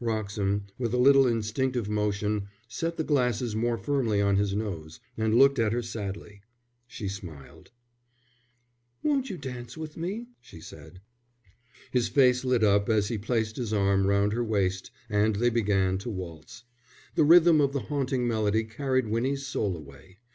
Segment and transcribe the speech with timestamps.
[0.00, 5.34] Wroxham, with a little instinctive motion, set the glasses more firmly on his nose, and
[5.34, 6.40] looked at her sadly.
[6.86, 7.70] She smiled.
[9.02, 11.02] "Won't you dance with me?" she said.
[11.90, 15.98] His face lit up as he placed his arm round her waist and they began
[15.98, 16.64] to waltz.
[17.14, 20.16] The rhythm of the haunting melody carried Winnie's soul away.